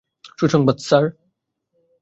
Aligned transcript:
সুসংবাদ, 0.39 0.77
স্যার। 0.79 1.05